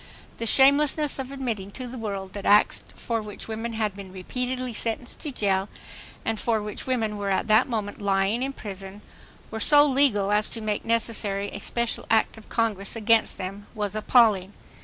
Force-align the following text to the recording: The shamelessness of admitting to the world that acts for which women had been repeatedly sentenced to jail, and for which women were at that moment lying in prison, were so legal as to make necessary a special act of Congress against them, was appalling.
The 0.37 0.47
shamelessness 0.47 1.19
of 1.19 1.31
admitting 1.31 1.69
to 1.73 1.85
the 1.85 1.99
world 1.99 2.33
that 2.33 2.43
acts 2.43 2.83
for 2.95 3.21
which 3.21 3.47
women 3.47 3.73
had 3.73 3.95
been 3.95 4.11
repeatedly 4.11 4.73
sentenced 4.73 5.19
to 5.19 5.31
jail, 5.31 5.69
and 6.25 6.39
for 6.39 6.59
which 6.59 6.87
women 6.87 7.17
were 7.19 7.29
at 7.29 7.47
that 7.49 7.69
moment 7.69 8.01
lying 8.01 8.41
in 8.41 8.51
prison, 8.53 9.01
were 9.51 9.59
so 9.59 9.85
legal 9.85 10.31
as 10.31 10.49
to 10.49 10.59
make 10.59 10.83
necessary 10.85 11.49
a 11.51 11.59
special 11.59 12.07
act 12.09 12.35
of 12.35 12.49
Congress 12.49 12.95
against 12.95 13.37
them, 13.37 13.67
was 13.75 13.95
appalling. 13.95 14.53